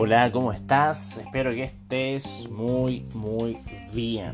[0.00, 1.18] Hola, ¿cómo estás?
[1.18, 3.58] Espero que estés muy, muy
[3.92, 4.30] bien.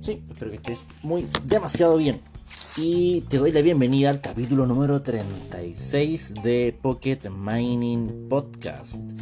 [0.00, 2.20] Sí, espero que estés muy, demasiado bien.
[2.76, 9.12] Y te doy la bienvenida al capítulo número 36 de Pocket Mining Podcast.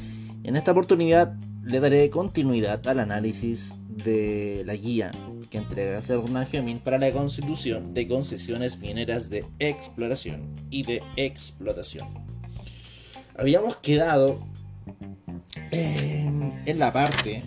[0.42, 5.12] En esta oportunidad le daré continuidad al análisis de la guía
[5.50, 12.08] que entrega Serna Gemin para la constitución de concesiones mineras de exploración y de explotación.
[13.38, 14.40] Habíamos quedado
[15.70, 17.42] en, la parte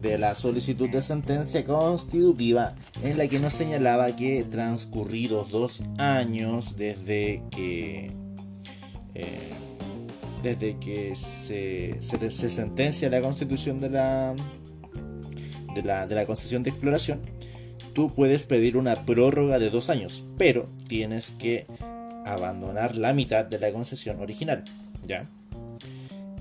[0.00, 6.76] de la solicitud de sentencia constitutiva en la que nos señalaba que transcurridos dos años
[6.76, 8.10] desde que
[9.14, 9.52] eh,
[10.42, 14.34] desde que se, se, se, sentencia la constitución de la,
[15.74, 17.20] de la de la concesión de exploración
[17.92, 21.66] tú puedes pedir una prórroga de dos años pero tienes que
[22.24, 24.64] abandonar la mitad de la concesión original
[25.02, 25.28] ya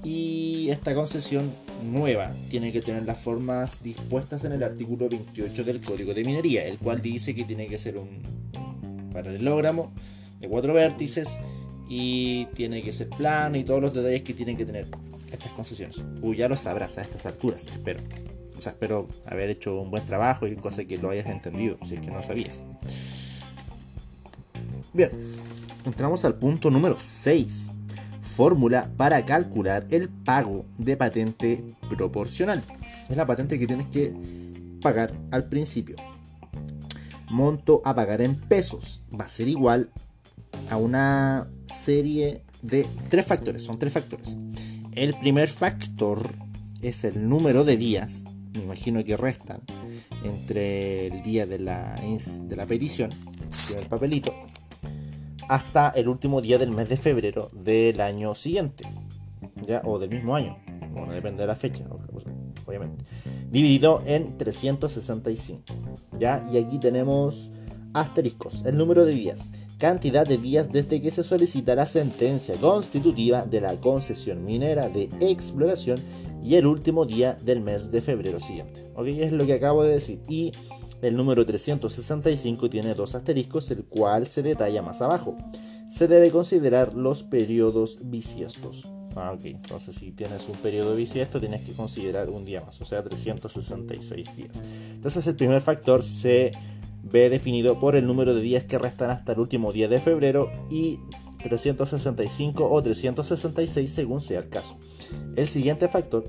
[0.03, 5.81] y esta concesión nueva tiene que tener las formas dispuestas en el artículo 28 del
[5.81, 8.21] Código de Minería, el cual dice que tiene que ser un,
[9.11, 9.91] paralelogramo
[10.39, 11.37] de cuatro vértices
[11.89, 14.87] y tiene que ser plano y todos los detalles que tienen que tener
[15.31, 16.03] estas concesiones.
[16.21, 17.99] Tú ya lo sabrás a estas alturas, espero.
[18.57, 21.95] O sea, espero haber hecho un buen trabajo y cosa que lo hayas entendido, si
[21.95, 22.61] es que no sabías.
[24.93, 25.09] Bien,
[25.85, 27.71] entramos al punto número 6
[28.39, 32.63] fórmula para calcular el pago de patente proporcional.
[33.09, 34.13] Es la patente que tienes que
[34.81, 35.97] pagar al principio.
[37.29, 39.89] Monto a pagar en pesos va a ser igual
[40.69, 43.61] a una serie de tres factores.
[43.61, 44.37] Son tres factores.
[44.93, 46.21] El primer factor
[46.81, 48.23] es el número de días.
[48.53, 49.63] Me imagino que restan
[50.23, 53.11] entre el día de la, de la petición,
[53.77, 54.33] el papelito,
[55.49, 58.87] hasta el último día del mes de febrero del año siguiente,
[59.67, 59.81] ¿ya?
[59.83, 60.55] o del mismo año,
[60.91, 61.83] bueno, depende de la fecha,
[62.65, 63.03] obviamente,
[63.49, 65.63] dividido en 365,
[66.19, 66.47] ¿ya?
[66.53, 67.51] Y aquí tenemos
[67.93, 73.43] asteriscos, el número de días, cantidad de días desde que se solicita la sentencia constitutiva
[73.43, 75.99] de la concesión minera de exploración
[76.43, 79.07] y el último día del mes de febrero siguiente, ¿ok?
[79.07, 80.51] Es lo que acabo de decir, y
[81.01, 85.37] el número 365 tiene dos asteriscos, el cual se detalla más abajo.
[85.89, 88.87] Se debe considerar los periodos bisiestos.
[89.15, 89.35] Ah.
[89.43, 94.35] Entonces, si tienes un periodo bisiesto, tienes que considerar un día más, o sea, 366
[94.35, 94.51] días.
[94.91, 96.51] Entonces, el primer factor se
[97.03, 100.51] ve definido por el número de días que restan hasta el último día de febrero
[100.69, 100.99] y
[101.43, 104.77] 365 o 366 según sea el caso.
[105.35, 106.25] El siguiente factor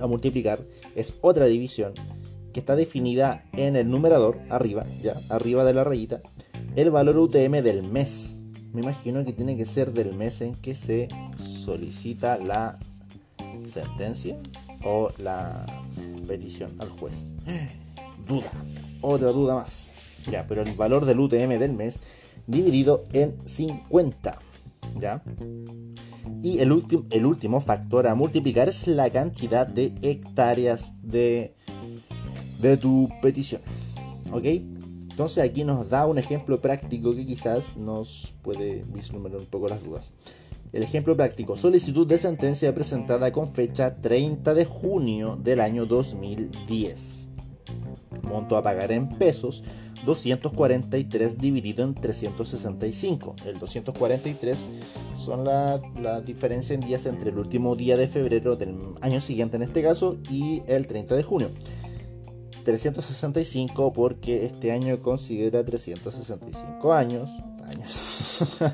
[0.00, 0.60] a multiplicar
[0.96, 1.92] es otra división
[2.54, 6.22] que está definida en el numerador, arriba, ya, arriba de la rayita,
[6.76, 8.38] el valor UTM del mes.
[8.72, 12.78] Me imagino que tiene que ser del mes en que se solicita la
[13.64, 14.38] sentencia
[14.84, 15.66] o la
[16.26, 17.34] petición al juez.
[18.26, 18.50] Duda,
[19.02, 19.92] otra duda más.
[20.30, 22.02] Ya, pero el valor del UTM del mes
[22.46, 24.38] dividido en 50.
[24.98, 25.22] ¿Ya?
[26.42, 31.54] Y el, el último factor a multiplicar es la cantidad de hectáreas de
[32.70, 33.60] de tu petición.
[34.32, 34.44] ¿Ok?
[35.14, 39.84] Entonces aquí nos da un ejemplo práctico que quizás nos puede vislumbrar un poco las
[39.84, 40.12] dudas.
[40.72, 47.28] El ejemplo práctico, solicitud de sentencia presentada con fecha 30 de junio del año 2010.
[48.22, 49.62] Monto a pagar en pesos
[50.04, 53.36] 243 dividido en 365.
[53.46, 54.68] El 243
[55.14, 59.56] son la, la, diferencia en días entre el último día de febrero del año siguiente
[59.56, 61.50] en este caso y el 30 de junio.
[62.64, 67.30] 365 porque este año considera 365 años.
[67.66, 68.60] Años.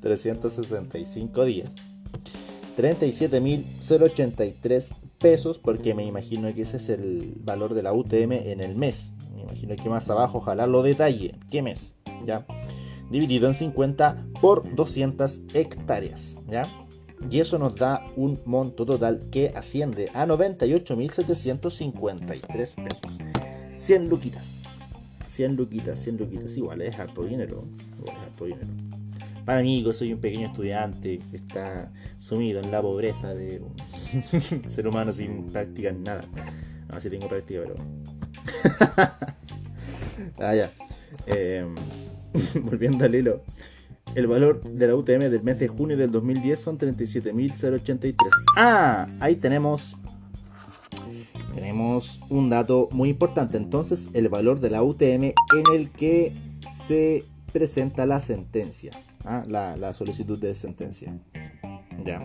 [0.00, 1.70] 365 días.
[2.76, 8.74] 37.083 pesos porque me imagino que ese es el valor de la UTM en el
[8.76, 9.12] mes.
[9.34, 11.36] Me imagino que más abajo ojalá lo detalle.
[11.50, 11.94] ¿Qué mes?
[12.26, 12.44] ¿Ya?
[13.10, 16.38] Dividido en 50 por 200 hectáreas.
[16.48, 16.68] ¿Ya?
[17.30, 22.76] Y eso nos da un monto total que asciende a 98.753 pesos.
[23.76, 24.80] 100 luquitas.
[25.28, 26.56] 100 luquitas, 100 luquitas.
[26.56, 27.64] Igual es harto dinero.
[27.98, 28.68] Igual es harto dinero.
[29.44, 33.74] Para mí, yo soy un pequeño estudiante que está sumido en la pobreza de un
[34.70, 36.24] ser humano sin práctica ni nada.
[36.88, 37.74] No, si tengo práctica, pero.
[40.38, 40.72] ah, ya.
[41.26, 41.74] Em,
[42.62, 43.42] volviendo al hilo.
[44.14, 48.14] El valor de la UTM del mes de junio del 2010 son 37.083.
[48.56, 49.96] Ah, ahí tenemos
[51.54, 53.56] tenemos un dato muy importante.
[53.56, 55.34] Entonces, el valor de la UTM en
[55.72, 58.92] el que se presenta la sentencia,
[59.24, 59.44] ¿ah?
[59.46, 61.16] la, la, solicitud de sentencia.
[62.04, 62.20] Ya.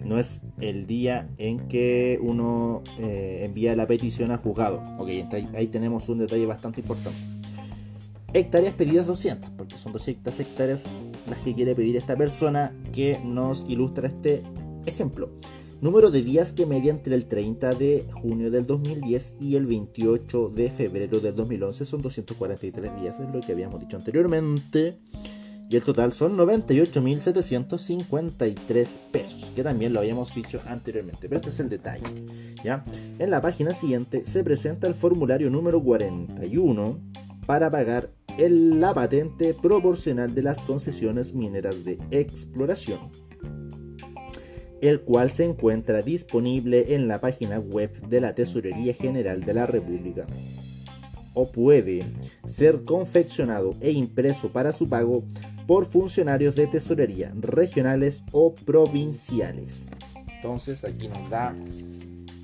[0.00, 4.82] no es el día en que uno eh, envía la petición al juzgado.
[4.98, 5.08] Ok,
[5.54, 7.18] ahí tenemos un detalle bastante importante.
[8.34, 10.90] Hectáreas pedidas 200, porque son 200 hectáreas
[11.28, 14.42] las que quiere pedir esta persona que nos ilustra este
[14.86, 15.30] ejemplo.
[15.82, 20.48] Número de días que media entre el 30 de junio del 2010 y el 28
[20.48, 24.98] de febrero del 2011 son 243 días, es lo que habíamos dicho anteriormente.
[25.68, 31.28] Y el total son 98.753 pesos, que también lo habíamos dicho anteriormente.
[31.28, 32.04] Pero este es el detalle.
[32.62, 32.84] ¿ya?
[33.18, 37.00] En la página siguiente se presenta el formulario número 41
[37.46, 43.10] para pagar la patente proporcional de las concesiones mineras de exploración,
[44.80, 49.66] el cual se encuentra disponible en la página web de la Tesorería General de la
[49.66, 50.26] República
[51.34, 52.04] o puede
[52.46, 55.24] ser confeccionado e impreso para su pago
[55.66, 59.88] por funcionarios de tesorería regionales o provinciales.
[60.36, 61.54] Entonces aquí nos da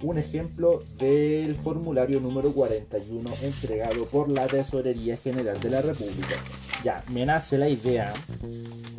[0.03, 6.37] un ejemplo del formulario número 41 entregado por la Tesorería General de la República.
[6.85, 8.13] Ya, me nace la idea,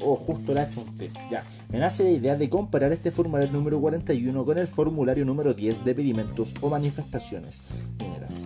[0.04, 4.44] oh, justo la chunté, ya, me nace la idea de comparar este formulario número 41
[4.46, 7.63] con el formulario número 10 de pedimentos o manifestaciones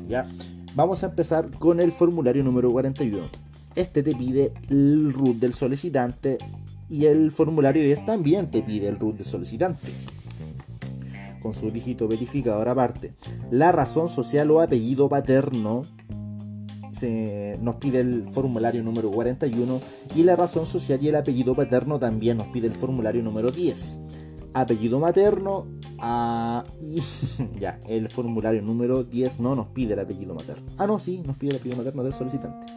[0.08, 0.28] ya.
[0.76, 3.28] Vamos a empezar con el formulario número 41.
[3.76, 6.38] Este te pide el root del solicitante
[6.90, 9.92] y el formulario 10 también te pide el root del solicitante
[11.44, 13.14] con su dígito verificador aparte.
[13.52, 15.84] La razón social o apellido paterno
[16.90, 19.82] se nos pide el formulario número 41
[20.16, 24.00] y la razón social y el apellido paterno también nos pide el formulario número 10.
[24.54, 25.68] Apellido materno
[26.00, 27.02] ah, y
[27.60, 30.72] ya, el formulario número 10 no nos pide el apellido materno.
[30.78, 32.68] Ah, no, sí, nos pide el apellido materno del solicitante.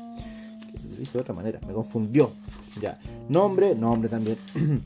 [0.91, 2.33] lo dice de otra manera, me confundió.
[2.81, 2.99] Ya,
[3.29, 4.37] nombre, nombre también.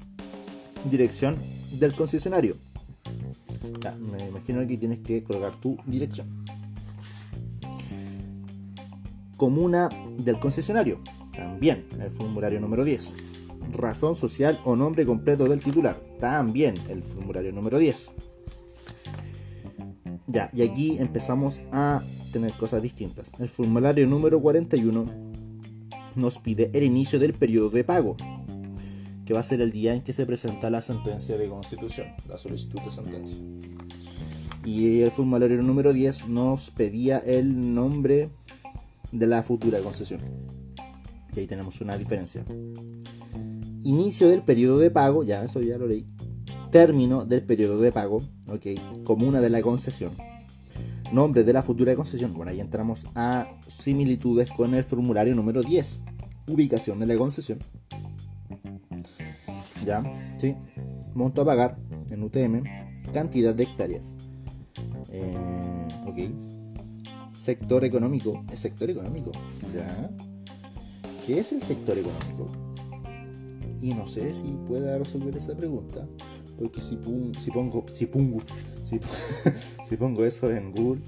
[0.84, 1.38] Dirección
[1.78, 2.56] del concesionario
[4.00, 6.26] me imagino que tienes que colocar tu dirección.
[9.36, 11.00] Comuna del concesionario.
[11.34, 13.14] También el formulario número 10.
[13.72, 15.98] Razón social o nombre completo del titular.
[16.18, 18.12] También el formulario número 10.
[20.26, 22.02] Ya, y aquí empezamos a
[22.32, 23.32] tener cosas distintas.
[23.38, 25.06] El formulario número 41
[26.14, 28.16] nos pide el inicio del periodo de pago,
[29.30, 32.36] que va a ser el día en que se presenta la sentencia de constitución, la
[32.36, 33.38] solicitud de sentencia.
[34.64, 38.30] Y el formulario número 10 nos pedía el nombre
[39.12, 40.20] de la futura concesión.
[41.32, 42.44] Y ahí tenemos una diferencia.
[43.84, 46.08] Inicio del periodo de pago, ya eso ya lo leí.
[46.72, 50.10] Término del periodo de pago, ok, comuna de la concesión.
[51.12, 56.00] Nombre de la futura concesión, bueno, ahí entramos a similitudes con el formulario número 10.
[56.48, 57.60] Ubicación de la concesión.
[59.84, 60.02] Ya,
[60.36, 60.56] sí.
[61.14, 61.76] Monto a pagar
[62.10, 62.64] en UTM.
[63.12, 64.16] Cantidad de hectáreas.
[65.10, 67.36] Eh, ok.
[67.36, 68.44] Sector económico.
[68.50, 69.32] ¿El sector económico?
[69.74, 70.10] ¿Ya?
[71.26, 72.50] ¿Qué es el sector económico?
[73.80, 76.06] Y no sé si pueda resolver esa pregunta.
[76.58, 76.98] Porque si,
[77.38, 77.86] si pongo.
[77.92, 78.42] Si pongo.
[79.84, 81.00] Si, pongo eso en Google.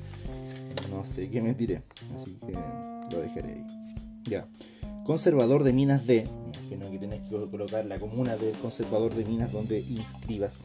[0.91, 1.83] No sé qué me diré.
[2.15, 3.67] Así que lo dejaré ahí.
[4.25, 4.47] Ya.
[5.05, 6.25] Conservador de minas de.
[6.25, 10.61] Me imagino que tienes que colocar la comuna del conservador de minas donde inscribas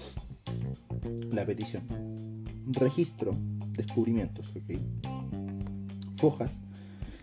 [1.31, 1.83] la petición
[2.67, 3.35] registro,
[3.71, 4.53] descubrimientos.
[6.17, 6.61] Fojas.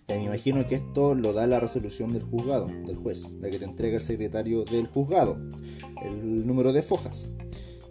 [0.07, 3.59] Ya me imagino que esto lo da la resolución del juzgado, del juez, la que
[3.59, 5.39] te entrega el secretario del juzgado.
[6.05, 7.31] El número de fojas.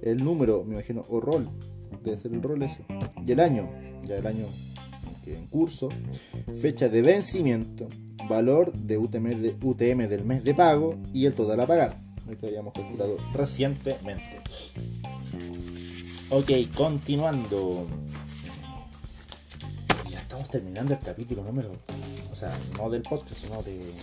[0.01, 1.49] El número, me imagino, o rol.
[2.03, 2.83] Debe ser el rol eso.
[3.25, 3.69] Y el año.
[4.03, 4.45] Ya el año
[5.25, 5.89] en curso.
[6.61, 7.87] Fecha de vencimiento.
[8.29, 10.95] Valor de UTM, de del mes de pago.
[11.13, 11.97] Y el total a pagar.
[12.27, 14.39] Lo que habíamos calculado recientemente.
[16.29, 17.87] Ok, continuando.
[20.09, 21.69] Ya estamos terminando el capítulo número.
[22.31, 23.93] O sea, no del podcast, sino de,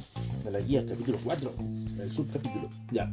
[0.50, 1.52] la guía, el capítulo 4,
[1.96, 2.68] del subcapítulo.
[2.92, 3.10] Ya.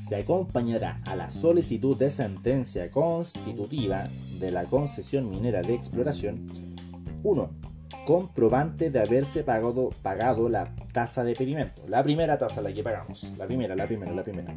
[0.00, 4.08] Se acompañará a la solicitud de sentencia constitutiva
[4.38, 6.46] de la concesión minera de exploración
[7.22, 7.73] 1.
[8.06, 11.82] Comprobante de haberse pagado, pagado la tasa de pedimento.
[11.88, 13.36] La primera tasa, la que pagamos.
[13.38, 14.54] La primera, la primera, la primera.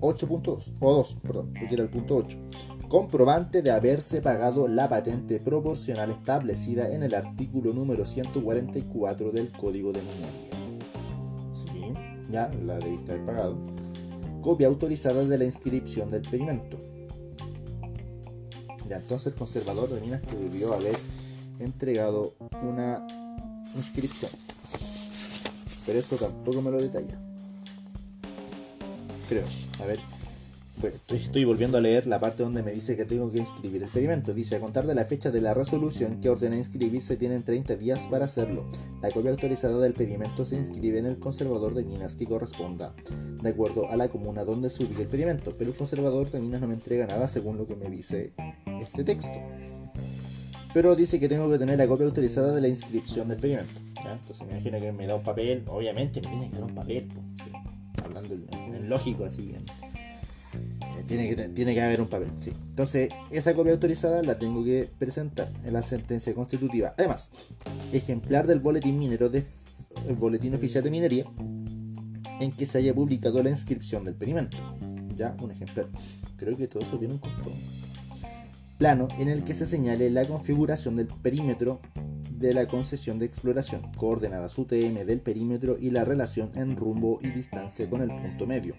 [0.00, 2.38] 8.2, o 2, perdón, porque era el punto 8
[2.88, 9.92] comprobante de haberse pagado la patente proporcional establecida en el artículo número 144 del Código
[9.92, 10.80] de Minería.
[11.50, 11.92] Sí,
[12.28, 13.56] ya la debiste haber pagado.
[14.40, 16.78] Copia autorizada de la inscripción del pedimento.
[18.88, 20.96] Ya, entonces el conservador de minas que debió haber
[21.58, 23.06] entregado una
[23.74, 24.30] inscripción.
[25.86, 27.18] Pero esto tampoco me lo detalla.
[29.28, 29.44] Creo.
[29.80, 30.00] A ver,
[31.08, 34.34] estoy volviendo a leer la parte donde me dice que tengo que inscribir el pedimento.
[34.34, 38.00] Dice, a contar de la fecha de la resolución que ordena inscribirse, tienen 30 días
[38.10, 38.66] para hacerlo.
[39.02, 42.94] La copia autorizada del pedimento se inscribe en el conservador de minas que corresponda,
[43.42, 46.60] de acuerdo a la comuna donde se ubique el pedimento, pero el conservador de minas
[46.60, 48.32] no me entrega nada según lo que me dice
[48.80, 49.38] este texto.
[50.76, 53.72] Pero dice que tengo que tener la copia autorizada de la inscripción del pedimento.
[53.96, 57.08] Entonces me imagino que me da un papel, obviamente me tiene que dar un papel,
[58.04, 59.54] hablando en, lógico así
[61.08, 62.52] tiene que, tiene que haber un papel, sí.
[62.68, 66.92] Entonces, esa copia autorizada la tengo que presentar en la sentencia constitutiva.
[66.98, 67.30] Además,
[67.92, 69.44] ejemplar del boletín minero de
[70.06, 71.24] el boletín oficial de minería
[72.38, 74.58] en que se haya publicado la inscripción del pedimento.
[75.16, 75.88] Ya, un ejemplar.
[76.36, 77.50] Creo que todo eso tiene un costo.
[78.78, 81.80] Plano en el que se señale la configuración del perímetro
[82.30, 87.28] de la concesión de exploración, coordenadas UTM del perímetro y la relación en rumbo y
[87.28, 88.74] distancia con el punto medio,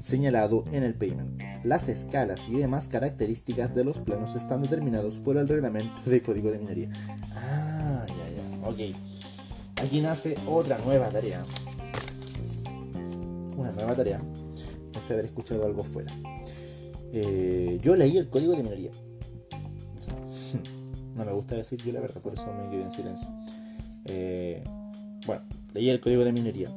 [0.00, 1.40] señalado en el pavement.
[1.62, 6.50] Las escalas y demás características de los planos están determinados por el reglamento de código
[6.50, 6.90] de minería.
[7.36, 8.96] Ah, ya, ya, ok.
[9.84, 11.44] Aquí nace otra nueva tarea.
[13.56, 14.20] Una nueva tarea.
[14.96, 16.12] Es haber escuchado algo fuera.
[17.12, 18.90] Eh, yo leí el código de minería
[21.16, 23.28] no me gusta decir yo la verdad, por eso me quedé en silencio.
[24.04, 24.62] Eh,
[25.26, 25.42] bueno,
[25.74, 26.70] leí el código de minería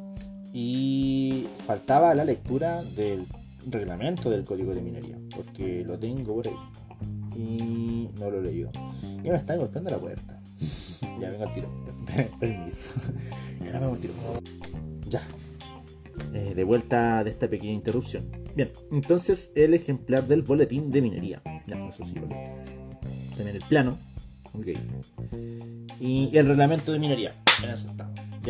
[0.53, 3.27] y faltaba la lectura del
[3.67, 6.55] reglamento del código de minería, porque lo tengo por ahí
[7.35, 8.71] y no lo he leído.
[9.23, 10.41] Y me está golpeando la puerta.
[11.19, 11.69] ya vengo al tiro.
[12.39, 12.99] Permiso.
[13.61, 14.13] y ahora me tiro.
[15.07, 15.21] Ya.
[16.33, 18.31] Eh, de vuelta de esta pequeña interrupción.
[18.55, 21.41] Bien, entonces el ejemplar del boletín de minería.
[21.67, 22.27] Ya, eso sí lo.
[23.35, 23.97] También el plano
[25.99, 27.35] y el reglamento de minería.
[27.63, 27.69] En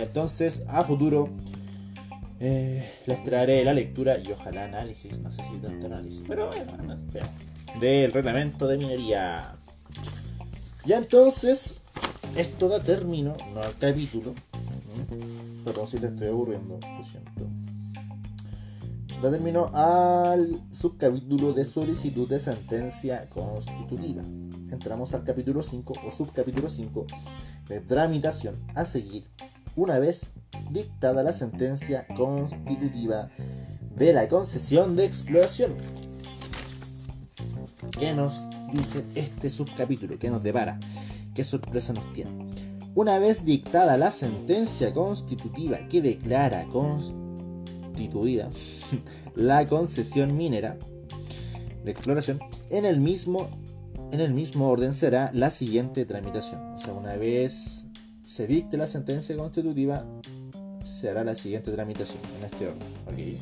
[0.03, 1.29] entonces, a futuro,
[2.39, 6.73] eh, les traeré la lectura y ojalá análisis, no sé si tanto análisis, pero bueno,
[7.79, 9.53] del reglamento de minería.
[10.85, 11.81] Ya entonces,
[12.35, 14.33] esto da término, no al capítulo.
[15.65, 17.58] Perdón si te estoy aburriendo, lo siento.
[19.21, 19.29] Da
[20.33, 24.23] al subcapítulo de solicitud de sentencia constitutiva
[24.71, 27.05] entramos al capítulo 5 o subcapítulo 5
[27.67, 29.25] de tramitación a seguir
[29.75, 30.35] una vez
[30.71, 33.29] dictada la sentencia constitutiva
[33.97, 35.73] de la concesión de exploración.
[37.97, 40.17] ¿Qué nos dice este subcapítulo?
[40.17, 40.79] ¿Qué nos depara?
[41.35, 42.31] ¿Qué sorpresa nos tiene?
[42.95, 46.65] Una vez dictada la sentencia constitutiva que declara
[49.35, 50.77] la concesión minera
[51.83, 52.39] de exploración,
[52.69, 53.49] en el mismo
[54.11, 56.61] en el mismo orden será la siguiente tramitación.
[56.73, 57.85] O sea, una vez
[58.25, 60.05] se dicte la sentencia constitutiva,
[60.83, 63.37] se hará la siguiente tramitación en este orden.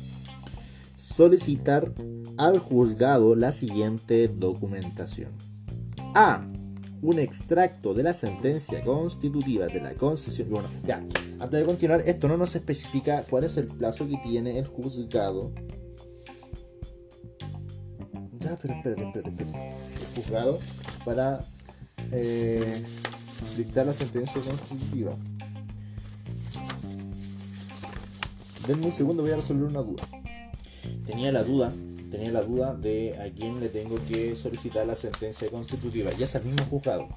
[0.96, 1.92] Solicitar
[2.36, 5.30] al juzgado la siguiente documentación.
[6.14, 6.46] A.
[7.00, 10.50] Un extracto de la sentencia constitutiva de la concesión.
[10.50, 11.02] Bueno, ya,
[11.40, 15.52] antes de continuar, esto no nos especifica cuál es el plazo que tiene el juzgado.
[18.40, 20.58] Ya, pero espérate, espérate, espérate juzgado
[21.04, 21.44] para
[22.12, 22.82] eh,
[23.56, 25.12] dictar la sentencia constitutiva.
[28.66, 30.02] Denme un segundo, voy a resolver una duda.
[31.06, 31.72] Tenía la duda,
[32.10, 36.10] tenía la duda de a quién le tengo que solicitar la sentencia constitutiva.
[36.18, 37.08] Ya es el mismo juzgado.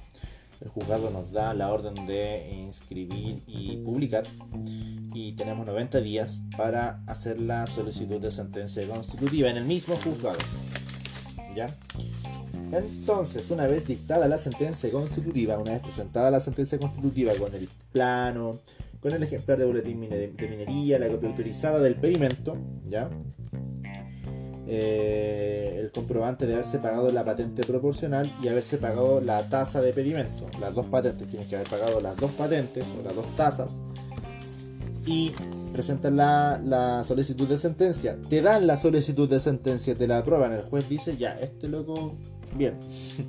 [0.62, 4.24] El juzgado nos da la orden de inscribir y publicar
[5.12, 10.38] y tenemos 90 días para hacer la solicitud de sentencia constitutiva en el mismo juzgado.
[11.56, 11.76] ¿Ya?
[12.70, 17.68] Entonces, una vez dictada la sentencia constitutiva, una vez presentada la sentencia constitutiva con el
[17.90, 18.60] plano,
[19.00, 23.10] con el ejemplar de boletín de minería, la copia autorizada del pedimento, ¿ya?
[24.66, 29.92] Eh, el comprobante de haberse pagado la patente proporcional y haberse pagado la tasa de
[29.92, 30.48] pedimento.
[30.60, 33.80] Las dos patentes, tienes que haber pagado las dos patentes o las dos tasas.
[35.04, 35.32] Y
[35.72, 40.52] presentan la, la, solicitud de sentencia, te dan la solicitud de sentencia, te la aprueban,
[40.52, 42.16] el juez dice, ya, este loco
[42.54, 42.78] Bien.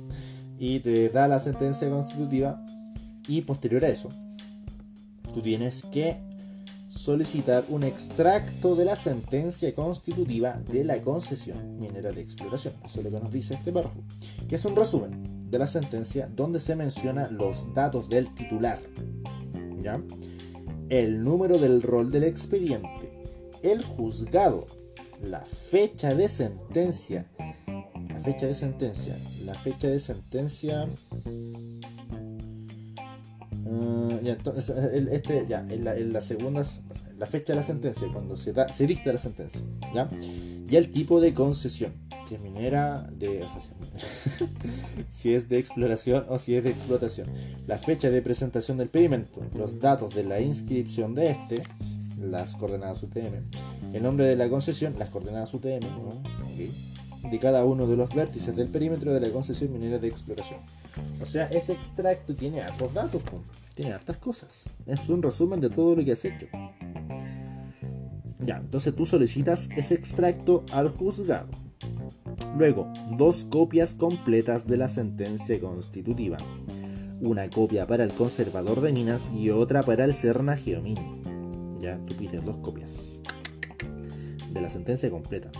[0.58, 2.64] y te da la sentencia constitutiva
[3.26, 4.10] y posterior a eso,
[5.32, 6.20] tú tienes que
[6.94, 12.74] solicitar un extracto de la sentencia constitutiva de la concesión minera de exploración.
[12.84, 14.00] Eso es lo que nos dice este párrafo,
[14.48, 18.78] que es un resumen de la sentencia donde se menciona los datos del titular,
[19.82, 20.00] ¿ya?
[20.88, 23.10] el número del rol del expediente,
[23.62, 24.66] el juzgado,
[25.22, 27.26] la fecha de sentencia
[28.24, 29.18] fecha de sentencia.
[29.44, 30.88] La fecha de sentencia.
[33.66, 34.70] Uh, ya, entonces,
[35.10, 36.62] este, ya, en la, en la segunda.
[37.18, 39.60] la fecha de la sentencia, cuando se, da, se dicta la sentencia,
[39.94, 40.08] ¿ya?
[40.68, 41.92] Y el tipo de concesión,
[42.28, 43.60] si es minera, de, o sea,
[45.08, 47.28] si es de exploración o si es de explotación.
[47.66, 51.62] La fecha de presentación del pedimento, los datos de la inscripción de este,
[52.20, 55.86] las coordenadas UTM, el nombre de la concesión, las coordenadas UTM,
[57.30, 60.60] de cada uno de los vértices del perímetro de la concesión minera de exploración.
[61.20, 63.22] O sea, ese extracto tiene hartos datos,
[63.74, 64.64] tiene hartas cosas.
[64.86, 66.46] Es un resumen de todo lo que has hecho.
[68.40, 71.48] Ya, entonces tú solicitas ese extracto al juzgado.
[72.56, 76.36] Luego, dos copias completas de la sentencia constitutiva.
[77.20, 81.78] Una copia para el conservador de minas y otra para el Serna Geomín.
[81.80, 83.22] Ya, tú pides dos copias
[84.52, 85.50] de la sentencia completa.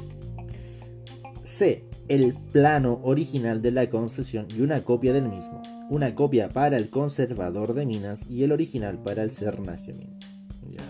[1.44, 1.84] C.
[2.08, 5.62] El plano original de la concesión y una copia del mismo.
[5.90, 10.18] Una copia para el conservador de minas y el original para el Serna Geomín.
[10.70, 10.82] Ya.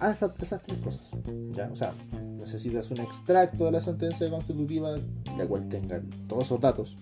[0.00, 1.12] Ah, esas, esas, tres cosas.
[1.50, 1.68] ¿ya?
[1.70, 1.92] O sea,
[2.36, 4.96] necesitas un extracto de la sentencia constitutiva,
[5.36, 6.96] la cual tenga todos esos datos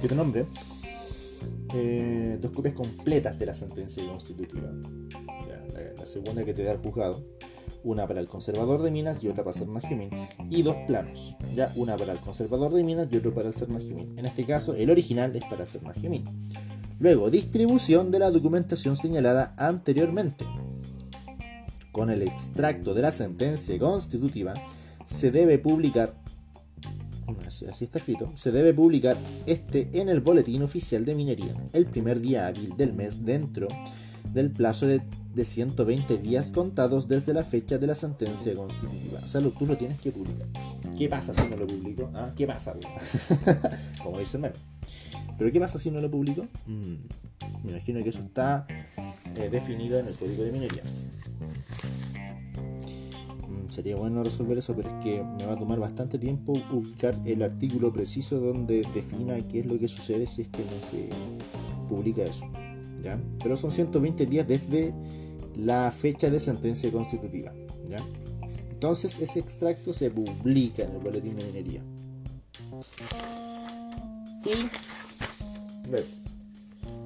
[0.00, 0.46] que te nombre.
[1.74, 4.70] Eh, dos copias completas de la sentencia constitutiva.
[5.48, 7.22] La, la, segunda que te da el juzgado.
[7.82, 10.10] Una para el conservador de minas y otra para el Sernagemín.
[10.50, 11.36] Y dos planos.
[11.54, 11.72] ¿ya?
[11.76, 14.18] Una para el conservador de minas y otro para el Sernagemín.
[14.18, 16.24] En este caso, el original es para el Sernagemín.
[17.00, 20.46] Luego, distribución de la documentación señalada anteriormente
[21.94, 24.52] con el extracto de la sentencia constitutiva,
[25.06, 26.12] se debe publicar,
[27.48, 29.16] así está escrito, se debe publicar
[29.46, 33.68] este en el boletín oficial de minería el primer día hábil del mes dentro
[34.32, 35.02] del plazo de,
[35.42, 39.20] 120 días contados desde la fecha de la sentencia constitutiva.
[39.24, 40.46] O sea, tú lo tienes que publicar.
[40.96, 42.10] ¿Qué pasa si no lo publico?
[42.14, 42.30] ¿Ah?
[42.36, 42.74] ¿Qué pasa?
[44.02, 44.52] Como dice el
[45.38, 46.46] ¿Pero qué pasa si no lo publico?
[46.66, 48.66] Mm, me imagino que eso está
[49.34, 50.82] eh, definido en el código de minería
[53.74, 57.42] sería bueno resolver eso, pero es que me va a tomar bastante tiempo ubicar el
[57.42, 61.08] artículo preciso donde defina qué es lo que sucede si es que no se
[61.88, 62.46] publica eso.
[63.02, 63.20] ¿ya?
[63.42, 64.94] Pero son 120 días desde
[65.56, 67.52] la fecha de sentencia constitutiva.
[67.86, 68.04] ¿ya?
[68.70, 71.82] Entonces ese extracto se publica en el boletín de minería.
[74.44, 74.68] Y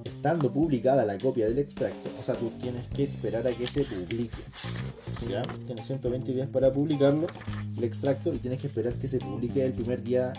[0.08, 3.84] estando publicada la copia del extracto, o sea, tú tienes que esperar a que se
[3.84, 4.38] publique.
[5.28, 5.42] ¿Ya?
[5.66, 7.28] Tienes 120 días para publicarlo,
[7.76, 10.32] el extracto, y tienes que esperar que se publique el primer día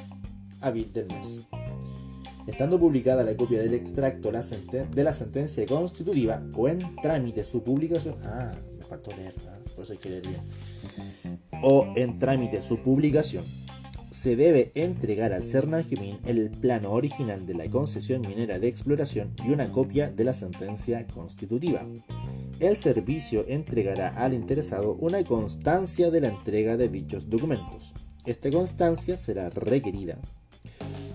[0.61, 1.41] hábil del mes.
[2.49, 8.15] Estando publicada la copia del extracto de la sentencia constitutiva o en trámite su publicación.
[11.61, 13.45] O en trámite su publicación
[14.09, 19.51] se debe entregar al Cernagimin el plano original de la concesión minera de exploración y
[19.51, 21.85] una copia de la sentencia constitutiva.
[22.59, 27.93] El servicio entregará al interesado una constancia de la entrega de dichos documentos.
[28.25, 30.17] Esta constancia será requerida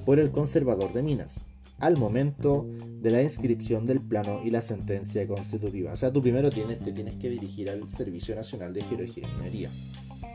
[0.04, 1.40] por el conservador de minas
[1.80, 2.66] al momento
[3.00, 5.92] de la inscripción del plano y la sentencia constitutiva.
[5.92, 9.36] O sea, tú primero tienes, te tienes que dirigir al Servicio Nacional de Geología y
[9.36, 9.70] Minería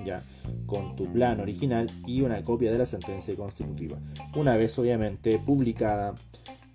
[0.04, 0.24] ya
[0.66, 4.00] con tu plan original y una copia de la sentencia constitutiva.
[4.36, 6.16] Una vez obviamente publicada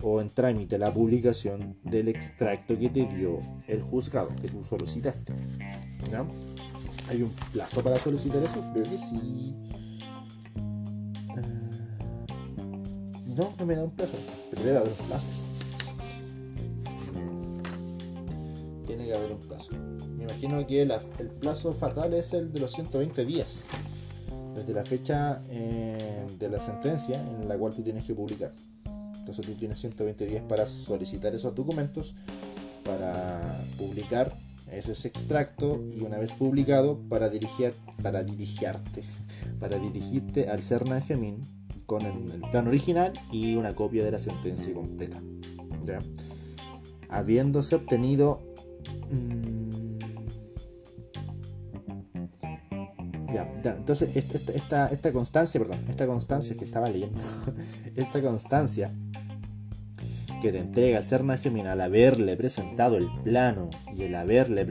[0.01, 5.33] o en trámite la publicación del extracto que te dio el juzgado que tú solicitaste.
[6.11, 6.25] ¿ya?
[7.09, 8.63] ¿Hay un plazo para solicitar eso?
[8.73, 9.53] Creo que sí.
[13.35, 14.17] No, no me da un plazo,
[14.49, 15.27] pero debe haber un plazo.
[18.87, 19.71] Tiene que haber un plazo
[20.25, 23.63] imagino que el plazo fatal es el de los 120 días,
[24.55, 28.51] desde la fecha eh, de la sentencia en la cual tú tienes que publicar.
[29.19, 32.15] Entonces tú tienes 120 días para solicitar esos documentos,
[32.83, 34.35] para publicar
[34.71, 39.03] ese extracto y una vez publicado para dirigir, para dirigirte,
[39.59, 41.39] para dirigirte al Cerna Gemín
[41.85, 45.21] con el, plan original y una copia de la sentencia completa.
[45.81, 45.99] ¿ya?
[47.09, 48.41] Habiéndose obtenido
[49.11, 49.65] mm,
[53.73, 57.19] entonces esta, esta, constancia, perdón, esta constancia que estaba leyendo,
[57.95, 58.91] esta constancia
[60.41, 64.65] que te entrega el Cerna al haberle presentado el plano y el haberle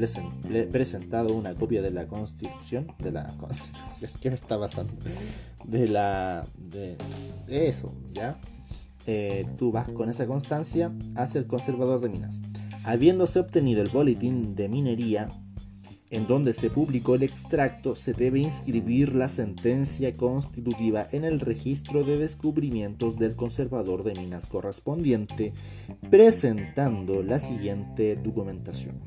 [0.71, 4.93] presentado una copia de la constitución, de la constitución, ¿qué me está pasando?
[5.65, 6.97] De la, de,
[7.49, 8.39] eso, ¿ya?
[9.07, 12.41] Eh, tú vas con esa constancia hacia el conservador de minas.
[12.85, 15.29] Habiéndose obtenido el boletín de minería
[16.15, 22.05] en donde se publicó el extracto, se debe inscribir la sentencia constitutiva en el registro
[22.05, 25.53] de descubrimientos del conservador de minas correspondiente,
[26.11, 29.01] presentando la siguiente documentación.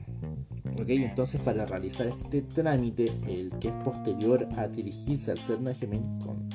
[0.82, 0.89] ¿ok?
[0.89, 6.50] Entonces para realizar este trámite, el que es posterior a dirigirse al Cernajemen con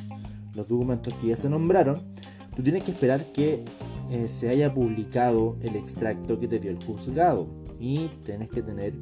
[0.55, 2.03] los documentos que ya se nombraron,
[2.55, 3.65] tú tienes que esperar que
[4.11, 7.49] eh, se haya publicado el extracto que te dio el juzgado
[7.81, 8.93] y tienes que tener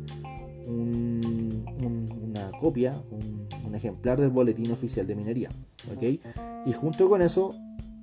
[0.66, 5.50] una copia, un, ejemplar del boletín oficial de minería.
[5.92, 6.02] ¿ok?
[6.66, 7.54] Y junto con eso,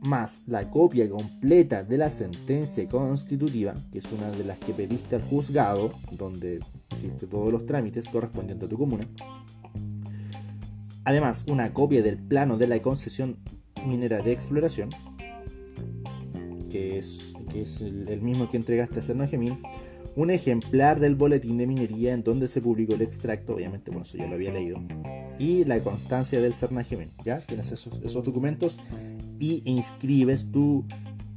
[0.01, 5.15] más la copia completa de la sentencia constitutiva, que es una de las que pediste
[5.15, 9.05] al juzgado, donde hiciste todos los trámites correspondientes a tu comuna.
[11.03, 13.37] Además, una copia del plano de la concesión
[13.85, 14.89] minera de exploración,
[16.69, 19.59] que es, que es el, mismo que entregaste a Cerno Gemín,
[20.17, 24.17] un ejemplar del boletín de minería en donde se publicó el extracto, obviamente, bueno, eso
[24.17, 24.81] ya lo había leído,
[25.37, 27.39] y la constancia del Cernajemen, ¿ya?
[27.39, 28.79] Tienes esos, esos documentos
[29.37, 30.85] y inscribes tu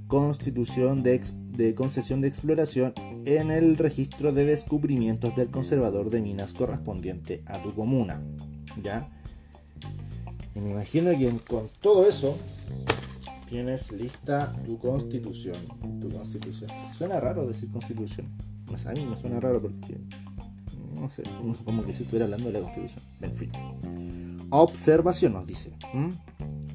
[0.06, 1.20] constitución de,
[1.52, 2.94] de concesión de exploración
[3.26, 8.22] en el registro de descubrimientos del conservador de minas correspondiente a tu comuna,
[8.82, 9.10] ¿ya?
[10.54, 12.34] Y me imagino que con todo eso
[13.50, 15.68] tienes lista tu constitución.
[16.00, 16.70] Tu constitución.
[16.96, 18.26] Suena raro decir constitución
[18.86, 19.98] a mí me suena raro porque,
[20.94, 21.22] no sé,
[21.64, 23.04] como que si estuviera hablando de la Constitución.
[23.20, 23.50] En fin.
[24.50, 25.72] Observación nos dice,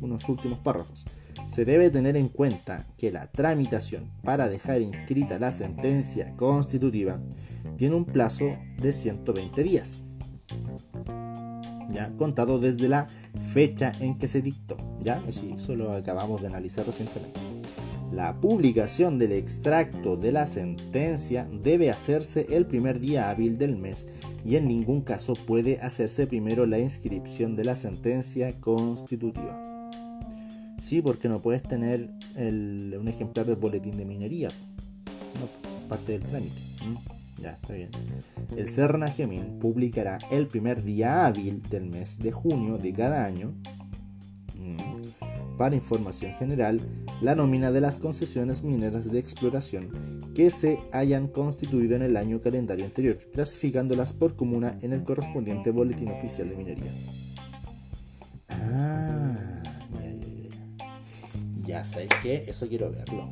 [0.01, 1.05] unos últimos párrafos.
[1.47, 7.19] Se debe tener en cuenta que la tramitación para dejar inscrita la sentencia constitutiva
[7.77, 8.45] tiene un plazo
[8.81, 10.05] de 120 días,
[11.89, 13.08] ya contado desde la
[13.53, 17.39] fecha en que se dictó, ya, eso lo acabamos de analizar recientemente.
[18.15, 24.08] La publicación del extracto de la sentencia debe hacerse el primer día hábil del mes
[24.45, 29.62] y en ningún caso puede hacerse primero la inscripción de la sentencia constitutiva.
[30.80, 34.47] Sí, porque no puedes tener un ejemplar del boletín de minería.
[34.47, 36.62] No, es parte del trámite.
[37.38, 37.89] Ya, está bien.
[38.56, 43.54] El Cernajemin publicará el primer día hábil del mes de junio de cada año.
[45.58, 46.82] Para información general,
[47.22, 52.41] la nómina de las concesiones mineras de exploración que se hayan constituido en el año
[52.41, 56.91] calendario anterior, clasificándolas por comuna en el correspondiente boletín oficial de minería.
[58.50, 59.63] Ah,
[61.63, 63.30] ya, ya, sabéis que eso quiero verlo.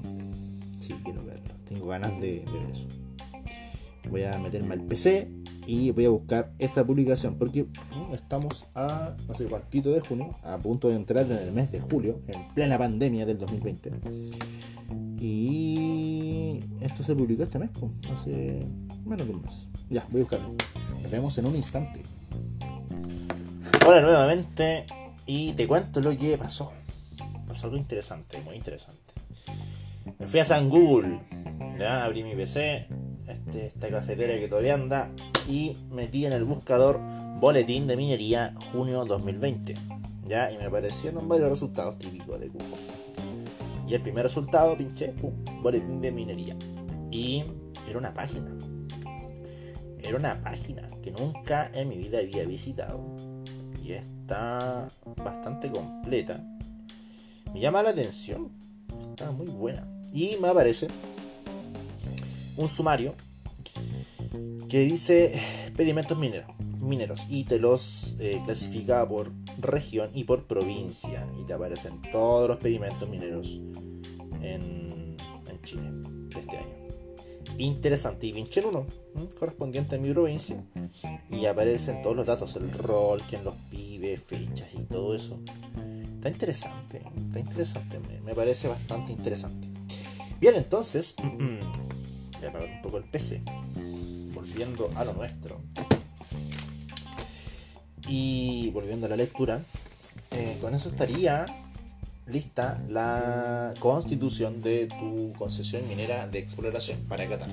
[0.80, 1.54] Sí, quiero verlo.
[1.68, 2.88] Tengo ganas de ver eso.
[4.10, 9.15] Voy a meterme al PC y voy a buscar esa publicación porque uh, estamos a
[9.28, 12.47] no sé cuántito de junio, a punto de entrar en el mes de julio, en
[12.54, 13.91] plena pandemia del 2020.
[15.19, 18.65] Y esto se publicó este mes, pues, hace
[19.06, 19.69] menos de un mes.
[19.89, 20.54] Ya, voy a buscarlo.
[21.02, 22.02] Nos vemos en un instante.
[23.86, 24.86] Hola nuevamente
[25.26, 26.73] y te cuento lo que pasó.
[27.47, 28.99] Pasó algo interesante, muy interesante.
[30.19, 31.19] Me fui a San Google,
[31.78, 32.88] ya abrí mi PC,
[33.28, 35.10] este, esta cafetera que todavía anda
[35.49, 36.99] y metí en el buscador
[37.39, 39.75] boletín de minería junio 2020
[40.25, 43.03] ya y me aparecieron varios resultados típicos de Google
[43.88, 45.13] y el primer resultado pinché
[45.62, 46.56] boletín de minería.
[47.12, 47.43] Y
[47.88, 48.51] era una página.
[50.01, 52.99] Era una página que nunca en mi vida había visitado.
[53.84, 56.41] Y está bastante completa.
[57.53, 58.51] Me llama la atención.
[59.10, 59.86] Está muy buena.
[60.13, 60.88] Y me aparece
[62.56, 63.13] un sumario
[64.69, 65.39] que dice
[65.76, 66.50] pedimentos mineros,
[66.82, 72.48] mineros y te los eh, clasifica por región y por provincia y te aparecen todos
[72.48, 73.62] los pedimentos mineros
[74.41, 75.15] en,
[75.48, 75.89] en Chile
[76.34, 76.84] de este año.
[77.58, 78.26] Interesante.
[78.26, 78.88] Y pinché uno,
[79.38, 80.63] correspondiente a mi provincia,
[81.30, 85.39] y aparecen todos los datos, el rol, quién los pide, fechas y todo eso.
[86.15, 89.67] Está interesante, está interesante, me, me parece bastante interesante.
[90.39, 93.43] Bien, entonces, voy a apagar un poco el PC
[94.43, 95.62] volviendo a lo nuestro
[98.10, 99.62] y volviendo a la lectura,
[100.32, 101.45] eh, con eso estaría
[102.27, 107.47] lista la constitución de tu concesión minera de exploración para Qatar.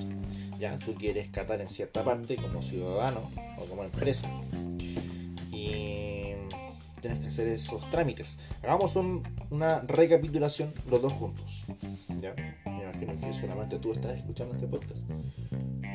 [0.59, 3.21] Ya tú quieres Qatar en cierta parte como ciudadano
[3.57, 4.27] o como empresa.
[5.53, 6.33] Y
[6.99, 8.37] tienes que hacer esos trámites.
[8.63, 8.97] Hagamos
[9.49, 11.63] una recapitulación los dos juntos.
[12.19, 12.35] ¿ya?
[12.65, 15.03] Me imagino que solamente tú estás escuchando este podcast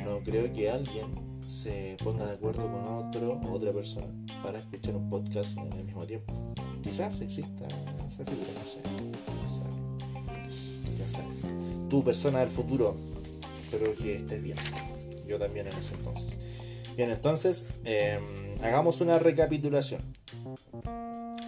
[0.07, 1.07] no creo que alguien
[1.47, 4.07] se ponga de acuerdo con otro o otra persona
[4.43, 6.33] para escuchar un podcast el mismo tiempo.
[6.83, 7.67] Quizás exista
[8.07, 9.61] esa figura, no sé.
[10.99, 11.39] Ya sabes.
[11.89, 12.97] Tu persona del futuro,
[13.61, 14.57] espero que estés bien.
[15.27, 16.39] Yo también en ese entonces.
[16.97, 18.23] Bien, entonces, em,
[18.63, 20.01] hagamos una recapitulación.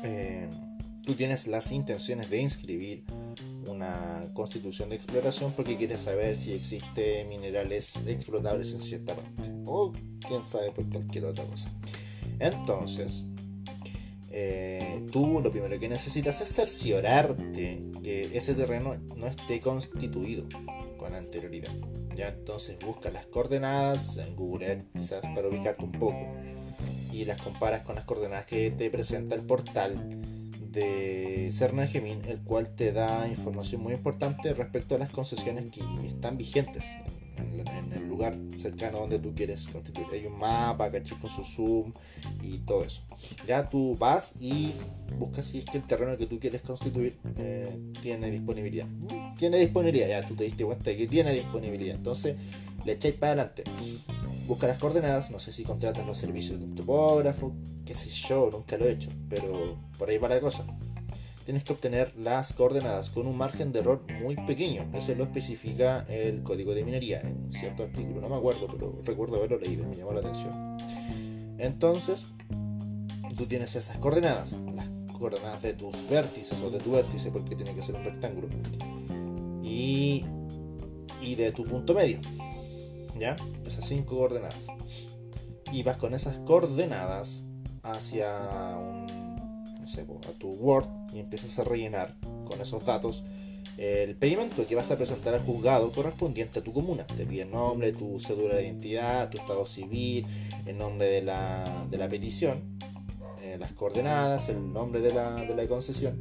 [0.03, 0.51] Em,
[1.05, 3.05] tú tienes las intenciones de inscribir
[3.68, 9.92] una constitución de exploración porque quiere saber si existe minerales explotables en cierta parte o
[10.26, 11.70] quién sabe por cualquier otra cosa.
[12.38, 13.24] Entonces,
[14.31, 20.44] eh, tú lo primero que necesitas es cerciorarte que ese terreno no esté constituido
[20.96, 21.72] con anterioridad.
[22.14, 26.26] Ya entonces busca las coordenadas en Google Earth quizás para ubicarte un poco
[27.12, 30.38] y las comparas con las coordenadas que te presenta el portal
[30.79, 36.37] de Cernagemin, el cual te da información muy importante respecto a las concesiones que están
[36.37, 36.99] vigentes
[37.38, 40.07] en, el lugar cercano donde tú quieres constituir.
[40.12, 41.92] Hay un mapa, caché con su zoom
[42.42, 43.03] y todo eso.
[43.46, 44.72] Ya tú vas y
[45.18, 48.87] buscas si es que el terreno que tú quieres constituir eh, tiene disponibilidad.
[49.38, 51.96] Tiene disponibilidad, ya tú te diste cuenta de que tiene disponibilidad.
[51.96, 52.37] Entonces
[52.85, 53.64] le echáis para adelante.
[54.46, 57.53] Busca las coordenadas, no sé si contratas los servicios de un topógrafo,
[57.85, 60.64] qué sé yo, nunca lo he hecho, pero por ahí va la cosa
[61.48, 64.87] tienes que obtener las coordenadas con un margen de error muy pequeño.
[64.92, 68.20] Eso lo especifica el código de minería en cierto artículo.
[68.20, 70.76] No me acuerdo, pero recuerdo haberlo leído, me llamó la atención.
[71.56, 72.26] Entonces,
[73.34, 77.72] tú tienes esas coordenadas, las coordenadas de tus vértices o de tu vértice, porque tiene
[77.72, 78.48] que ser un rectángulo,
[79.62, 80.26] y,
[81.22, 82.20] y de tu punto medio.
[83.18, 83.37] ¿Ya?
[83.64, 84.66] Esas cinco coordenadas.
[85.72, 87.44] Y vas con esas coordenadas
[87.82, 88.97] hacia un
[89.96, 92.14] a tu Word y empiezas a rellenar
[92.46, 93.24] con esos datos
[93.79, 97.07] el pedimento que vas a presentar al juzgado correspondiente a tu comuna.
[97.07, 100.27] Te pide el nombre, tu cédula de identidad, tu estado civil,
[100.66, 102.61] el nombre de la, de la petición,
[103.42, 106.20] eh, las coordenadas, el nombre de la, de la, concesión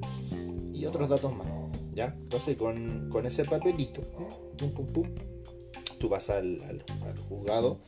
[0.74, 1.48] y otros datos más.
[1.94, 2.16] ¿ya?
[2.20, 4.02] Entonces con, con ese papelito,
[4.58, 5.08] pum, pum, pum,
[5.98, 7.80] tú vas al, al, juzgado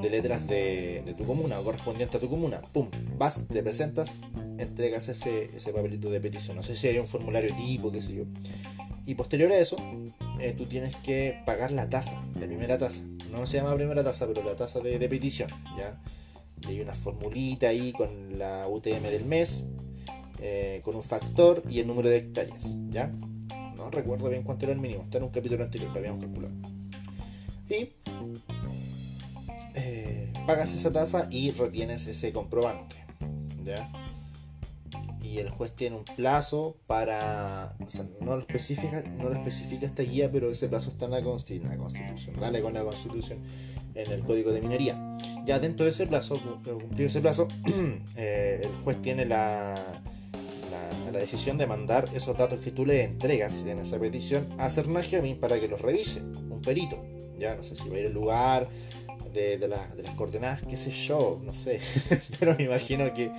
[0.00, 4.20] de letras de, de, tu comuna correspondiente a tu comuna, pum, vas, te presentas,
[4.58, 6.56] entregas ese, ese papelito de petición.
[6.56, 8.24] No sé si hay un formulario tipo, qué sé yo.
[9.06, 9.76] Y posterior a eso,
[10.40, 13.02] eh, tú tienes que pagar la tasa, la primera tasa.
[13.30, 16.00] No se llama primera tasa, pero la tasa de, de petición, ¿ya?
[16.66, 19.64] Y hay una formulita ahí con la UTM del mes,
[20.40, 23.12] eh, con un factor y el número de hectáreas, ¿ya?
[23.76, 26.73] No recuerdo bien cuánto era el mínimo, está en un capítulo anterior, lo habíamos calculado.
[29.74, 32.96] Eh, pagas esa tasa y retienes ese comprobante,
[33.64, 33.90] ¿ya?
[35.34, 37.74] y el juez tiene un plazo para,
[38.20, 42.36] no lo especifica, no lo especifica esta guía, pero ese plazo está en la, Constitución,
[42.38, 43.40] dale con la Constitución
[43.94, 45.18] en el Código de Minería.
[45.44, 47.48] Ya dentro de ese plazo, cumplido ese plazo,
[48.16, 49.74] eh, el juez tiene la,
[50.70, 54.70] la, la, decisión de mandar esos datos que tú le entregas en esa petición a
[54.70, 57.13] Cernagiamin para que los revise, un perito.
[57.38, 58.68] Ya no sé si va a ir al lugar
[59.32, 61.80] de, las coordenadas, qué sé yo, no sé,
[62.38, 63.32] pero me imagino que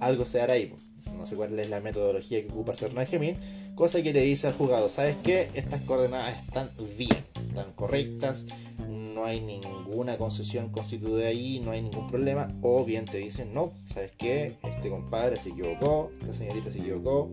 [0.00, 0.72] algo se hará ahí
[1.20, 3.36] no sé cuál es la metodología que ocupa Gemín,
[3.74, 5.50] cosa que le dice al jugador, ¿sabes qué?
[5.52, 8.46] Estas coordenadas están bien, están correctas,
[8.88, 13.74] no hay ninguna concesión constituida ahí, no hay ningún problema, o bien te dicen, no,
[13.84, 14.56] ¿sabes qué?
[14.62, 17.30] Este compadre se equivocó, esta señorita se equivocó,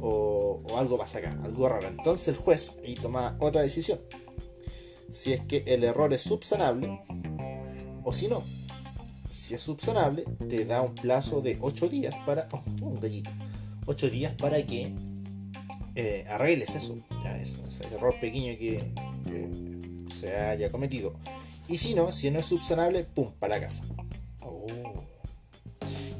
[0.00, 1.88] o, o algo pasa acá, algo raro.
[1.88, 3.98] Entonces el juez ahí toma otra decisión.
[5.10, 7.00] Si es que el error es subsanable,
[8.04, 8.44] o si no,
[9.30, 12.48] si es subsanable, te da un plazo de 8 días para.
[12.52, 13.30] Oh, un gallito.
[13.86, 14.92] 8 días para que
[15.94, 16.96] eh, arregles eso.
[17.22, 17.60] Ya, ese
[17.92, 18.82] error pequeño que,
[20.12, 21.12] se haya cometido.
[21.68, 23.84] Y si no, si no es subsanable, pum, para la casa.
[24.42, 24.66] Oh.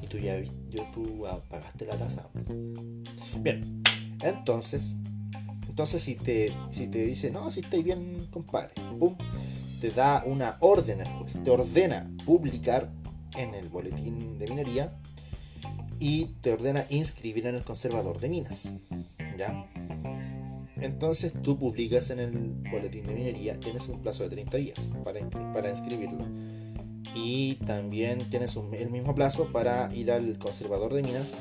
[0.00, 2.31] Y tú ya yo, tú pagaste la tasa.
[3.40, 3.83] Bien,
[4.22, 4.94] entonces,
[5.80, 9.16] entonces si te, si te dice, no, si estáis bien, compadre, pum,
[9.80, 12.92] te da una orden al juez, te ordena publicar
[13.34, 14.94] en el boletín de minería
[15.98, 18.74] y te ordena inscribir en el conservador de minas.
[19.38, 19.70] ¿Ya?
[20.76, 22.32] Entonces tú publicas en el
[22.70, 26.26] boletín de minería, tienes un plazo de 30 días para, para inscribirlo.
[27.14, 31.32] Y también tienes el mismo plazo para ir al conservador de minas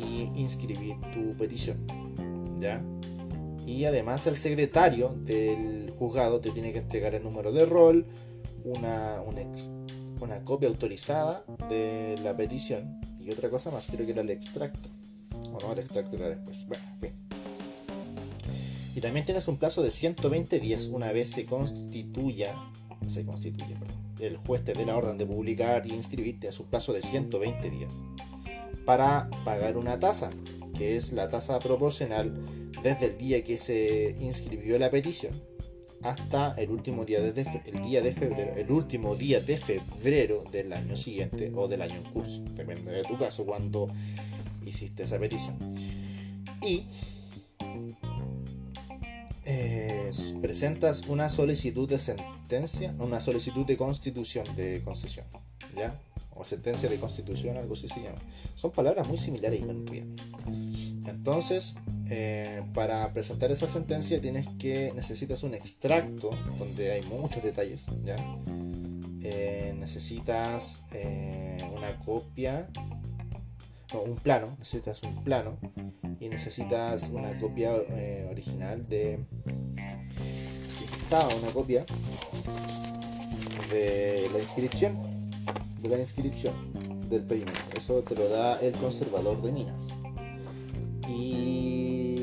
[0.00, 1.86] y inscribir tu petición.
[2.58, 2.82] ¿Ya?
[3.68, 8.06] Y además el secretario del juzgado te tiene que entregar el número de rol,
[8.64, 9.36] una, un,
[10.22, 14.88] una copia autorizada de la petición y otra cosa más, creo que era el extracto.
[15.52, 16.66] O no, el extracto era después.
[16.66, 17.10] Bueno, en fin.
[18.94, 22.56] Y también tienes un plazo de 120 días una vez se constituya,
[23.06, 26.68] se constituye, perdón, el juez te dé la orden de publicar y inscribir, tienes un
[26.68, 27.96] plazo de 120 días
[28.86, 30.30] para pagar una tasa,
[30.74, 32.32] que es la tasa proporcional
[32.82, 35.32] desde el día que se inscribió la petición
[36.02, 40.72] hasta el último día de, el día de febrero, el último día de febrero del
[40.72, 43.88] año siguiente o del año en curso, depende de tu caso cuando
[44.64, 45.56] hiciste esa petición.
[46.62, 46.84] Y
[49.44, 55.26] eh, presentas una solicitud de sentencia, una solicitud de constitución de concesión,
[55.76, 55.98] ¿ya?
[56.34, 58.18] O sentencia de constitución, algo así se llama.
[58.54, 59.64] Son palabras muy similares y
[61.08, 61.74] Entonces,
[62.10, 68.16] eh, para presentar esa sentencia tienes que necesitas un extracto donde hay muchos detalles, ¿ya?
[69.22, 70.84] Eh, necesitas
[71.76, 72.68] una copia
[73.94, 75.58] un plano, necesitas un plano
[76.20, 79.24] y necesitas una copia eh, original de
[80.66, 81.86] necesitaba una copia
[83.70, 84.96] de la inscripción
[85.82, 86.54] de la inscripción
[87.08, 89.88] del pedimento eso te lo da el conservador de minas
[91.08, 92.18] y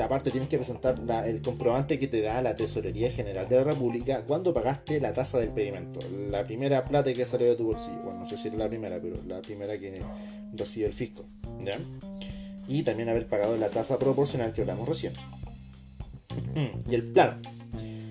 [0.00, 0.94] aparte tienes que presentar
[1.26, 5.38] el comprobante que te da la Tesorería General de la República cuando pagaste la tasa
[5.38, 6.00] del pedimento.
[6.30, 8.00] La primera plata que salió de tu bolsillo.
[8.02, 10.02] Bueno, no sé si es la primera, pero la primera que
[10.54, 11.24] recibe el fisco.
[12.68, 15.12] Y también haber pagado la tasa proporcional que hablamos recién.
[16.90, 17.36] y el plano.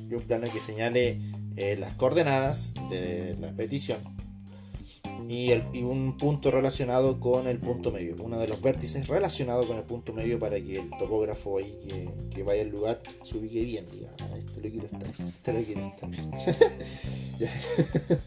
[0.10, 1.20] Y un plano que señale
[1.56, 4.15] eh, las coordenadas de la petición
[5.28, 9.84] y, un punto relacionado con el punto medio, uno de los vértices relacionado con el
[9.84, 11.76] punto medio para que el topógrafo ahí
[12.32, 16.10] que, vaya al lugar se ubique bien, diga, ah, este quiero estar, este quiero estar.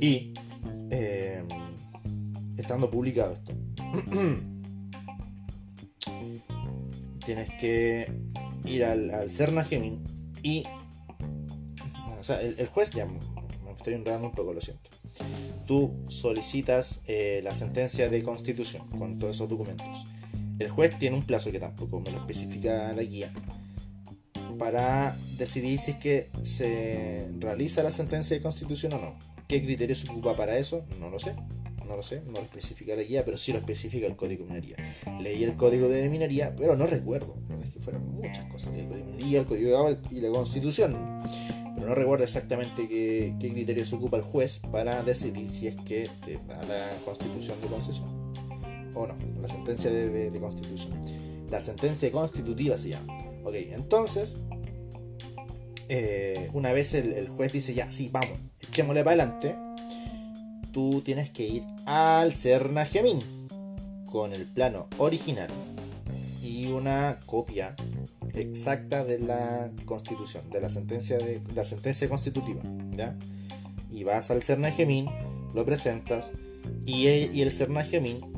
[0.00, 0.34] y
[0.90, 1.44] eh,
[2.56, 3.52] estando publicado esto,
[7.24, 8.12] tienes que
[8.64, 10.02] ir al, al Cerna Gemin
[10.42, 10.64] y
[12.40, 13.20] el juez ya me
[13.76, 14.90] estoy enredando un poco, lo siento
[15.66, 20.04] tú solicitas eh, la sentencia de constitución con todos esos documentos.
[20.58, 23.32] El juez tiene un plazo que tampoco me lo especifica la guía
[24.58, 29.18] para decidir si es que se realiza la sentencia de constitución o no.
[29.48, 30.84] ¿Qué criterio se ocupa para eso?
[31.00, 31.34] No lo sé.
[31.86, 34.50] No lo sé, no lo especifica la guía, pero sí lo especifica el código de
[34.50, 34.76] minería.
[35.20, 37.34] Leí el código de minería, pero no recuerdo.
[37.64, 38.74] Es que fueron muchas cosas.
[38.74, 40.96] El código de minería, el código de y la constitución
[41.90, 46.38] no recuerdo exactamente qué, criterio se ocupa el juez para decidir si es que te
[46.46, 48.08] da la constitución de concesión
[48.94, 50.92] o no, la sentencia de, constitución.
[51.50, 53.18] La sentencia constitutiva se llama.
[53.42, 54.36] Ok, entonces,
[55.88, 59.56] eh, una vez el, juez dice ya, sí, vamos, echémosle para adelante,
[60.72, 62.86] tú tienes que ir al Cerna
[64.06, 65.48] con el plano original
[66.70, 67.74] una copia
[68.34, 72.62] exacta de la constitución, de la sentencia, de, la sentencia constitutiva.
[72.92, 73.16] ¿ya?
[73.90, 75.06] Y vas al Cernagemín,
[75.54, 76.34] lo presentas
[76.84, 77.50] y el, y el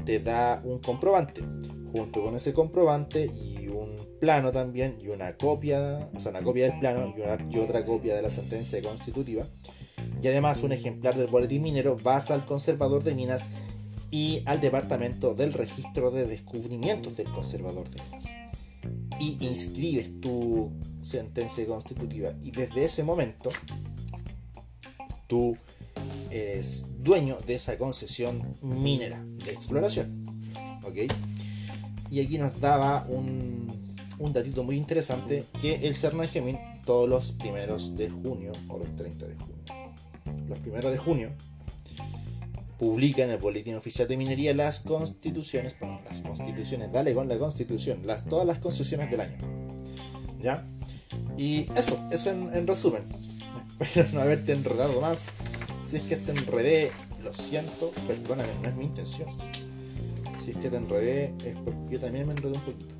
[0.05, 1.43] te da un comprobante.
[1.93, 6.71] Junto con ese comprobante y un plano también y una copia, o sea, una copia
[6.71, 9.47] del plano y, y otra copia de la sentencia constitutiva.
[10.23, 13.51] Y además un ejemplar del boletín minero, vas al conservador de minas
[14.13, 18.27] y al departamento del registro de descubrimientos del conservador de minas
[19.19, 20.71] y inscribes tu
[21.01, 23.49] sentencia constitutiva y desde ese momento
[25.27, 25.57] tú
[26.31, 30.43] eres dueño de esa concesión minera de exploración.
[30.85, 31.11] ¿Ok?
[32.11, 37.33] Y aquí nos daba un, un datito muy interesante que el CERN Gemín todos los
[37.33, 39.57] primeros de junio o los 30 de junio.
[40.49, 41.33] Los primeros de junio
[42.83, 48.01] publica en el Boletín Oficial de Minería las constituciones, las constituciones, dale con la constitución,
[48.05, 49.39] las, todas las concesiones del año.
[50.41, 50.65] ¿Ya?
[51.37, 53.05] Y eso, eso en, resumen.
[53.79, 55.29] Espero no haberte enredado más.
[55.85, 56.91] Si es que te enredé,
[57.23, 59.29] lo siento, perdóname, no es mi intención.
[60.45, 62.97] Si es que te enredé, es porque yo también me enredé un poquito.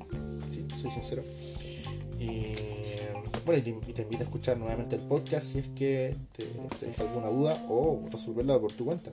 [0.47, 1.23] Sí, soy sincero.
[2.21, 2.53] Y
[3.45, 6.45] bueno, y te, invito a escuchar nuevamente el podcast si es que te,
[6.79, 9.11] te deja alguna duda o resolverla por tu cuenta.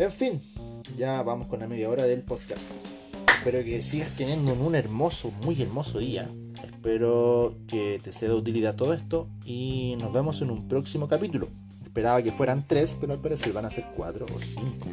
[0.00, 0.40] En fin,
[0.96, 2.62] ya vamos con la media hora del podcast.
[3.36, 6.26] Espero que sigas teniendo un hermoso, muy hermoso día.
[6.64, 11.48] Espero que te sea de utilidad todo esto y nos vemos en un próximo capítulo.
[11.84, 14.88] Esperaba que fueran tres, pero al parecer van a ser cuatro o cinco.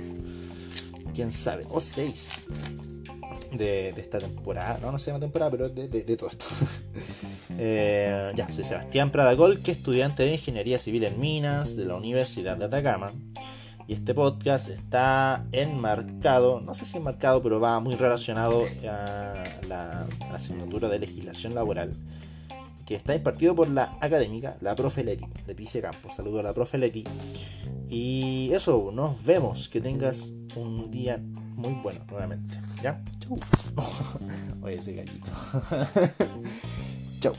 [1.13, 2.47] Quién sabe, o seis
[3.53, 4.77] de, esta temporada.
[4.81, 6.45] No, no sé una temporada, pero de, de, todo esto.
[7.59, 12.55] Eh, ya, soy Sebastián Pradagol, que estudiante de Ingeniería Civil en Minas de la Universidad
[12.55, 13.11] de Atacama.
[13.87, 20.05] Y este podcast está enmarcado, no sé si enmarcado, pero va muy relacionado a la,
[20.33, 21.93] asignatura de legislación laboral
[22.85, 26.15] que está impartido por la académica, la profe Leti, Leticia Campos.
[26.15, 27.05] Saludo a la profe Leti.
[27.89, 29.67] Y eso, nos vemos.
[29.67, 31.17] Que tengas un día
[31.55, 32.55] muy bueno nuevamente.
[32.81, 33.03] ¿Ya?
[33.19, 33.37] Chau.
[34.61, 35.29] Oye, ese gallito.
[37.19, 37.33] Chau.